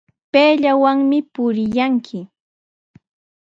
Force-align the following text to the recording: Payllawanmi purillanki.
Payllawanmi 0.31 1.17
purillanki. 1.33 2.19